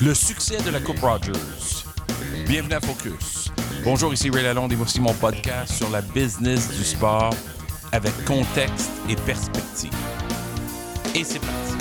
[0.00, 1.32] le succès de la Coupe Rogers.
[2.46, 3.50] Bienvenue à Focus.
[3.82, 7.34] Bonjour, ici Ray Lalonde et voici mon podcast sur la business du sport
[7.90, 9.92] avec contexte et perspective.
[11.16, 11.74] Et c'est parti.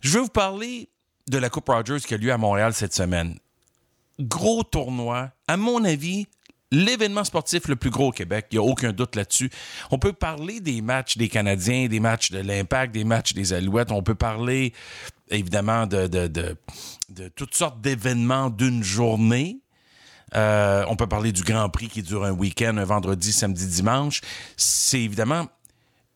[0.00, 0.88] Je vais vous parler
[1.28, 3.38] de la Coupe Rogers qui a lieu à Montréal cette semaine.
[4.18, 6.26] Gros tournoi, à mon avis,
[6.72, 8.46] l'événement sportif le plus gros au Québec.
[8.50, 9.50] Il n'y a aucun doute là-dessus.
[9.90, 13.92] On peut parler des matchs des Canadiens, des matchs de l'Impact, des matchs des Alouettes.
[13.92, 14.72] On peut parler,
[15.28, 16.56] évidemment, de,
[17.36, 19.60] toutes sortes d'événements d'une journée.
[20.34, 24.22] Euh, on peut parler du Grand Prix qui dure un week-end, un vendredi, samedi, dimanche.
[24.56, 25.46] C'est évidemment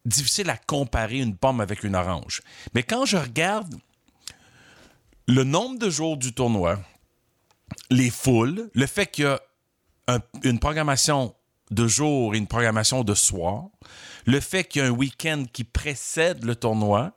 [0.07, 2.41] difficile à comparer une pomme avec une orange.
[2.75, 3.75] Mais quand je regarde
[5.29, 6.79] le nombre de jours du tournoi,
[7.91, 9.39] les foules, le fait qu'il y a
[10.43, 11.35] une programmation
[11.71, 13.65] de jour et une programmation de soir,
[14.25, 17.17] le fait qu'il y a un week-end qui précède le tournoi,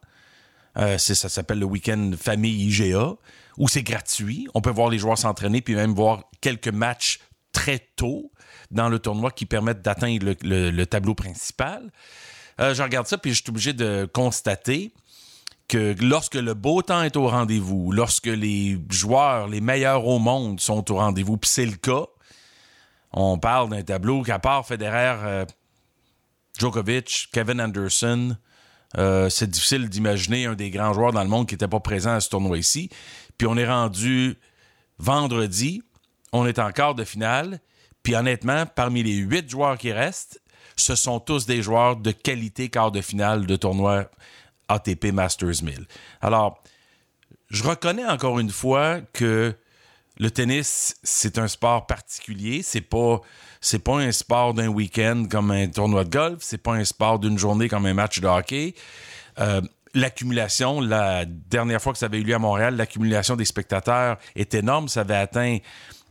[0.77, 3.15] euh, ça s'appelle le week-end famille IGA,
[3.57, 4.47] où c'est gratuit.
[4.53, 7.19] On peut voir les joueurs s'entraîner, puis même voir quelques matchs
[7.51, 8.31] très tôt
[8.71, 11.91] dans le tournoi qui permettent d'atteindre le, tableau principal.
[12.59, 14.93] Euh, je regarde ça, puis je suis obligé de constater
[15.67, 20.59] que lorsque le beau temps est au rendez-vous, lorsque les joueurs, les meilleurs au monde
[20.59, 22.05] sont au rendez-vous, puis c'est le cas,
[23.11, 25.45] on parle d'un tableau qu'à part Federer, euh,
[26.57, 28.35] Djokovic, Kevin Anderson,
[28.97, 32.11] euh, c'est difficile d'imaginer un des grands joueurs dans le monde qui n'était pas présent
[32.11, 32.89] à ce tournoi ici.
[33.37, 34.37] Puis on est rendu
[34.97, 35.81] vendredi,
[36.31, 37.59] on est en quart de finale.
[38.03, 40.41] Puis honnêtement, parmi les huit joueurs qui restent,
[40.75, 44.09] ce sont tous des joueurs de qualité quart de finale de tournoi
[44.67, 45.85] ATP Masters 1000.
[46.21, 46.63] Alors,
[47.49, 49.55] je reconnais encore une fois que
[50.19, 52.61] le tennis, c'est un sport particulier.
[52.61, 53.21] C'est pas,
[53.83, 56.39] pas un sport d'un week-end comme un tournoi de golf.
[56.41, 58.75] C'est pas un sport d'une journée comme un match de hockey.
[59.39, 59.61] Euh,
[59.93, 64.53] l'accumulation, la dernière fois que ça avait eu lieu à Montréal, l'accumulation des spectateurs est
[64.53, 64.89] énorme.
[64.89, 65.59] Ça avait atteint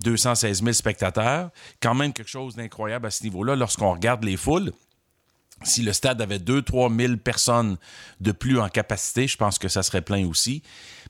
[0.03, 1.51] 216 000 spectateurs.
[1.83, 4.73] Quand même quelque chose d'incroyable à ce niveau-là lorsqu'on regarde les foules.
[5.65, 7.79] Si le stade avait 2-3 000 personnes
[8.21, 10.63] de plus en capacité, je pense que ça serait plein aussi.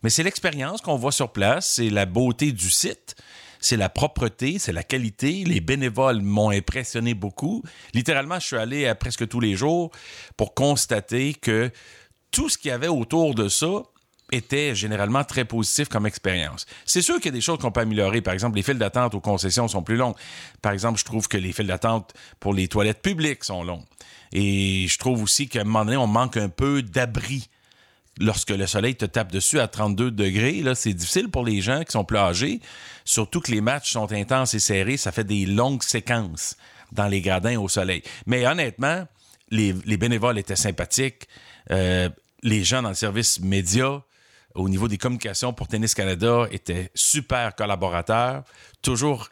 [0.03, 3.15] Mais c'est l'expérience qu'on voit sur place, c'est la beauté du site,
[3.61, 5.45] c'est la propreté, c'est la qualité.
[5.45, 7.63] Les bénévoles m'ont impressionné beaucoup.
[7.93, 9.91] Littéralement, je suis allé à presque tous les jours
[10.37, 11.71] pour constater que
[12.31, 13.83] tout ce qu'il y avait autour de ça
[14.33, 16.67] était généralement très positif comme expérience.
[16.85, 18.21] C'est sûr qu'il y a des choses qu'on peut améliorer.
[18.21, 20.17] Par exemple, les files d'attente aux concessions sont plus longues.
[20.61, 23.85] Par exemple, je trouve que les files d'attente pour les toilettes publiques sont longues.
[24.33, 27.49] Et je trouve aussi qu'à un moment donné, on manque un peu d'abri.
[28.21, 31.85] Lorsque le soleil te tape dessus à 32 degrés, là, c'est difficile pour les gens
[31.85, 32.61] qui sont plus âgés.
[33.05, 36.57] Surtout que les matchs sont intenses et serrés, ça fait des longues séquences
[36.93, 38.03] dans les gradins au soleil.
[38.27, 39.07] Mais honnêtement,
[39.51, 41.29] les, bénévoles étaient sympathiques.
[41.71, 42.09] Euh,
[42.43, 44.03] les gens dans le service média,
[44.55, 48.45] au niveau des communications pour Tennis Canada, étaient super collaborateurs,
[48.83, 49.29] toujours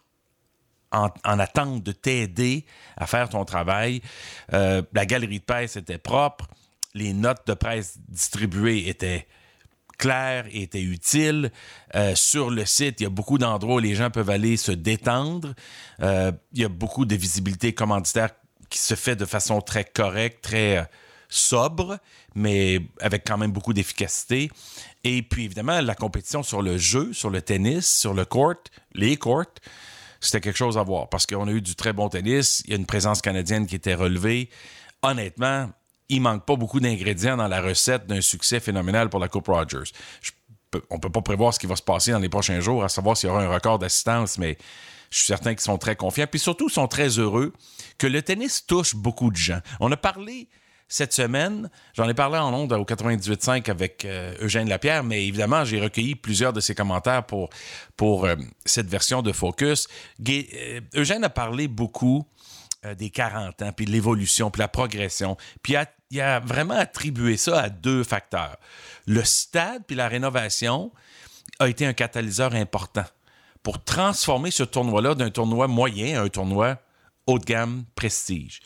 [0.93, 2.65] en, attente de t'aider
[2.97, 4.01] à faire ton travail.
[4.53, 6.47] Euh, la galerie de presse était propre.
[6.95, 9.27] Les notes de presse distribuées étaient
[9.99, 11.51] claires et étaient utiles.
[11.95, 14.73] Euh, sur le site, il y a beaucoup d'endroits où les gens peuvent aller se
[14.73, 15.55] détendre.
[16.03, 18.31] Euh, il y a beaucoup de visibilité commanditaire
[18.71, 20.89] qui se fait de façon très correcte, très
[21.29, 21.99] sobre,
[22.35, 24.51] mais avec quand même beaucoup d'efficacité.
[25.05, 28.55] Et puis évidemment, la compétition sur le jeu, sur le tennis, sur le court,
[28.95, 29.45] les courts,
[30.21, 32.63] c'était quelque chose à voir parce qu'on a eu du très bon tennis.
[32.65, 34.51] Il y a une présence canadienne qui était relevée.
[35.03, 35.71] Honnêtement,
[36.09, 39.91] il manque pas beaucoup d'ingrédients dans la recette d'un succès phénoménal pour la Coupe Rogers.
[40.75, 42.89] On on peut pas prévoir ce qui va se passer dans les prochains jours, à
[42.89, 44.59] savoir s'il y aura un record d'assistance, mais
[45.11, 46.27] je suis certain qu'ils sont très confiants.
[46.31, 47.53] Puis surtout, ils sont très heureux
[47.99, 49.61] que le tennis touche beaucoup de gens.
[49.81, 50.49] On a parlé
[50.89, 55.65] cette semaine, j'en ai parlé en ondes au 98.5 avec euh, Eugène Lapierre, mais évidemment,
[55.65, 57.51] j'ai recueilli plusieurs de ses commentaires pour,
[57.97, 59.89] pour euh, cette version de Focus.
[60.29, 62.27] Euh, Eugène a parlé beaucoup
[62.99, 65.37] des 40 ans, puis de l'évolution, puis la progression.
[65.61, 65.75] Puis
[66.13, 68.57] il a, vraiment attribué ça à deux facteurs.
[69.09, 70.93] Le stade, puis la rénovation
[71.59, 73.05] a été un catalyseur important
[73.65, 76.77] pour transformer ce tournoi-là d'un tournoi moyen à un tournoi
[77.27, 78.61] haut de gamme, prestige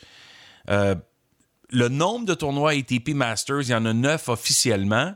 [1.71, 5.15] le nombre de tournois ATP Masters, il y en a neuf officiellement.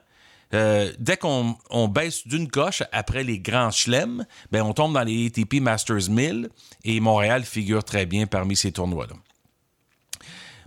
[0.54, 5.28] Euh, dès qu'on baisse d'une coche après les grands chelems, ben on tombe dans les
[5.28, 6.50] ATP Masters 1000
[6.84, 9.16] et Montréal figure très bien parmi ces tournois-là.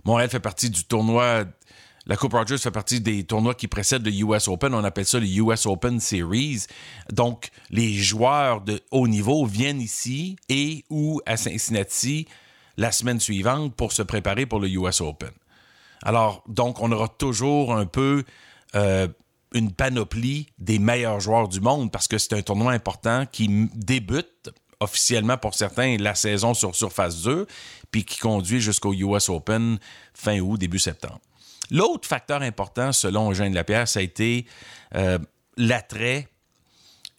[0.05, 1.45] Montréal fait partie du tournoi,
[2.05, 4.73] la Coupe Rogers fait partie des tournois qui précèdent le US Open.
[4.73, 6.65] On appelle ça le US Open Series.
[7.11, 12.27] Donc, les joueurs de haut niveau viennent ici et ou à Cincinnati
[12.77, 15.29] la semaine suivante pour se préparer pour le US Open.
[16.03, 18.23] Alors, donc, on aura toujours un peu
[18.75, 19.07] euh,
[19.53, 24.51] une panoplie des meilleurs joueurs du monde parce que c'est un tournoi important qui débute
[24.79, 27.47] officiellement pour certains la saison sur surface 2
[27.91, 29.79] puis qui conduit jusqu'au US Open
[30.13, 31.19] fin août, début septembre.
[31.71, 34.45] L'autre facteur important, selon Eugène Lapierre, ça a été
[34.95, 35.19] euh,
[35.57, 36.27] l'attrait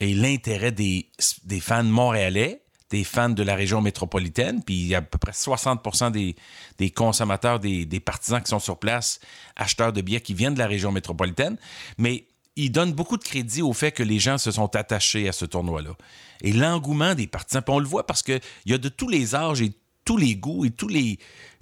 [0.01, 1.09] et l'intérêt des,
[1.45, 5.19] des, fans montréalais, des fans de la région métropolitaine, puis il y a à peu
[5.19, 6.35] près 60 des,
[6.79, 9.21] des consommateurs, des, partisans qui sont sur place,
[9.57, 11.57] acheteurs de billets qui viennent de la région métropolitaine,
[11.99, 12.27] mais
[12.57, 15.45] il donne beaucoup de crédit au fait que les gens se sont attachés à ce
[15.45, 15.97] tournoi-là.
[16.43, 19.35] Et l'engouement des partisans, puis on le voit parce qu'il y a de tous les
[19.35, 19.73] âges et
[20.05, 21.19] tous les goûts et tous les,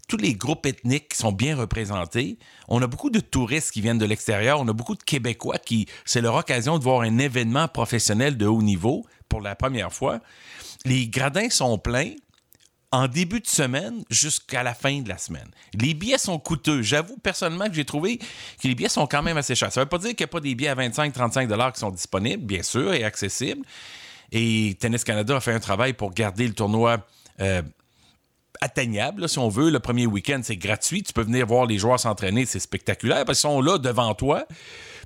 [0.08, 2.38] tous les groupes ethniques sont bien représentés.
[2.66, 4.58] On a beaucoup de touristes qui viennent de l'extérieur.
[4.58, 8.46] On a beaucoup de Québécois qui, c'est leur occasion de voir un événement professionnel de
[8.46, 10.20] haut niveau pour la première fois.
[10.86, 12.14] Les gradins sont pleins
[12.90, 15.50] en début de semaine jusqu'à la fin de la semaine.
[15.74, 16.80] Les billets sont coûteux.
[16.80, 19.70] J'avoue personnellement que j'ai trouvé que les billets sont quand même assez chers.
[19.70, 21.90] Ça ne veut pas dire qu'il n'y a pas des billets à 25-35 qui sont
[21.90, 23.66] disponibles, bien sûr, et accessibles.
[24.32, 27.06] Et Tennis Canada a fait un travail pour garder le tournoi
[27.40, 27.60] euh,
[28.60, 29.70] atteignable, si on veut.
[29.70, 31.02] Le premier week-end, c'est gratuit.
[31.02, 34.46] Tu peux venir voir les joueurs s'entraîner, c'est spectaculaire parce qu'ils sont là devant toi.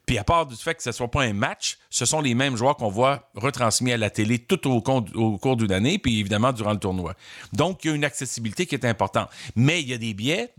[0.07, 2.35] Puis à part du fait que ce ne soit pas un match, ce sont les
[2.35, 6.53] mêmes joueurs qu'on voit retransmis à la télé tout au, cours d'une année, puis évidemment
[6.53, 7.15] durant le tournoi.
[7.53, 9.29] Donc, il y a une accessibilité qui est importante.
[9.55, 10.53] Mais il y a des billets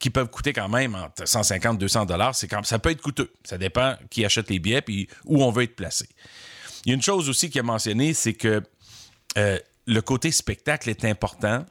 [0.00, 2.34] qui peuvent coûter quand même entre 150 200 dollars.
[2.34, 3.32] Ça peut être coûteux.
[3.44, 6.08] Ça dépend qui achète les billets puis où on veut être placé.
[6.84, 8.62] Il y a une chose aussi qui a mentionné, c'est que
[9.38, 11.64] euh, le côté spectacle est important.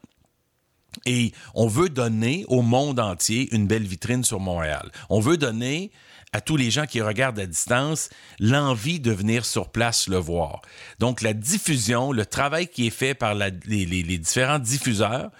[1.05, 4.91] Et on veut donner au monde entier une belle vitrine sur Montréal.
[5.09, 5.91] On veut donner
[6.33, 8.09] à tous les gens qui regardent à distance
[8.39, 10.61] l'envie de venir sur place le voir.
[10.99, 15.31] Donc la diffusion, le travail qui est fait par les, les, différents diffuseurs,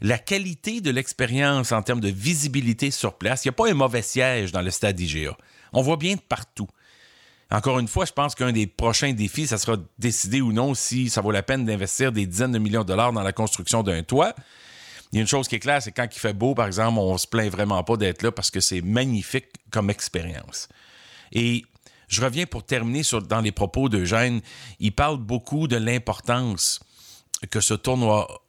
[0.00, 3.74] la qualité de l'expérience en termes de visibilité sur place, il n'y a pas un
[3.74, 5.36] mauvais siège dans le stade IGA.
[5.72, 6.68] On voit bien de partout.
[7.50, 11.10] Encore une fois, je pense qu'un des prochains défis, ça sera décider ou non si
[11.10, 14.02] ça vaut la peine d'investir des dizaines de millions de dollars dans la construction d'un
[14.02, 14.34] toit.
[15.12, 16.98] Il y a une chose qui est claire, c'est quand il fait beau, par exemple,
[16.98, 20.68] on se plaint vraiment pas d'être là parce que c'est magnifique comme expérience.
[21.32, 21.64] Et
[22.08, 24.40] je reviens pour terminer dans les propos d'Eugène.
[24.78, 26.80] Il parle beaucoup de l'importance
[27.50, 27.74] que ce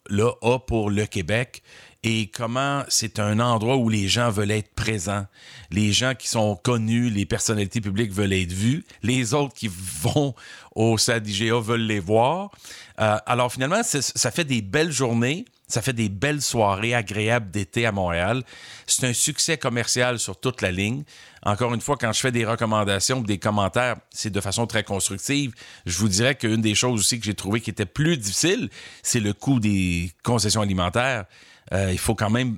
[0.08, 1.64] tournoi-là a pour le Québec
[2.04, 5.26] et comment c'est un endroit où les gens veulent être présents.
[5.72, 8.86] Les gens qui sont connus, les personnalités publiques veulent être vus.
[9.04, 10.36] Les autres qui vont
[10.76, 12.52] au stade IGA veulent les voir.
[13.00, 17.86] Euh, alors finalement, ça fait des belles journées ça fait des belles soirées agréables d'été
[17.86, 18.44] à Montréal.
[18.86, 21.04] C'est un succès commercial sur toute la ligne.
[21.44, 24.84] Encore une fois, quand je fais des recommandations ou des commentaires, c'est de façon très
[24.84, 25.54] constructive.
[25.86, 28.70] Je vous dirais qu'une des choses aussi que j'ai trouvé qui était plus difficile,
[29.04, 31.26] c'est le coût des concessions alimentaires.
[31.74, 32.58] Euh, il faut quand même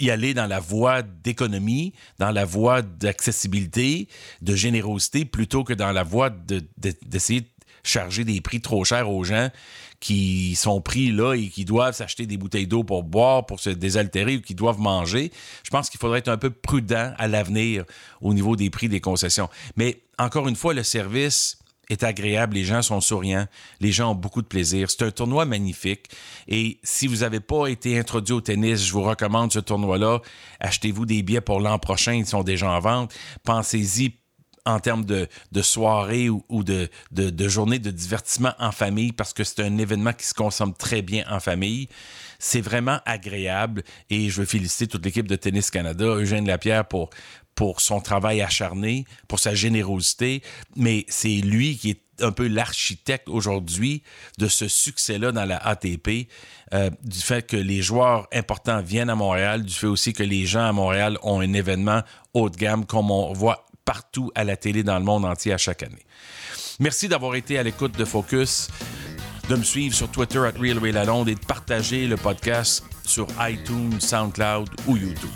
[0.00, 4.08] y aller dans la voie d'économie, dans la voie d'accessibilité,
[4.42, 7.50] de générosité, plutôt que dans la voie d'essayer de, de
[7.82, 9.50] charger des prix trop chers aux gens
[10.00, 13.70] qui sont pris là et qui doivent s'acheter des bouteilles d'eau pour boire, pour se
[13.70, 15.32] désaltérer ou qui doivent manger.
[15.64, 17.84] Je pense qu'il faudrait être un peu prudent à l'avenir
[18.20, 19.48] au niveau des prix des concessions.
[19.76, 21.58] Mais encore une fois, le service
[21.90, 23.46] est agréable, les gens sont souriants,
[23.80, 24.90] les gens ont beaucoup de plaisir.
[24.90, 26.10] C'est un tournoi magnifique.
[26.46, 30.20] Et si vous n'avez pas été introduit au tennis, je vous recommande ce tournoi-là.
[30.60, 33.14] Achetez-vous des billets pour l'an prochain, ils sont déjà en vente.
[33.44, 34.18] Pensez-y
[34.68, 39.42] en termes de, de soirée ou, de, de, journée de divertissement en famille parce que
[39.42, 41.88] c'est un événement qui se consomme très bien en famille.
[42.38, 47.08] C'est vraiment agréable et je veux féliciter toute l'équipe de Tennis Canada, Eugène Lapierre pour,
[47.54, 50.42] pour son travail acharné, pour sa générosité,
[50.76, 54.02] mais c'est lui qui est un peu l'architecte aujourd'hui
[54.38, 56.28] de ce succès-là dans la ATP,
[56.74, 60.44] euh, du fait que les joueurs importants viennent à Montréal, du fait aussi que les
[60.44, 62.02] gens à Montréal ont un événement
[62.34, 65.56] haut de gamme comme on voit partout à la télé dans le monde entier à
[65.56, 66.04] chaque année.
[66.78, 68.68] Merci d'avoir été à l'écoute de Focus,
[69.48, 74.68] de me suivre sur Twitter at RealRayLalonde et de partager le podcast sur iTunes, SoundCloud
[74.86, 75.30] ou YouTube.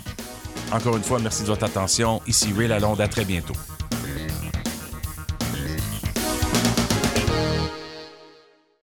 [0.71, 2.21] Encore une fois, merci de votre attention.
[2.27, 3.01] Ici Ray Lalonde.
[3.01, 3.55] À très bientôt.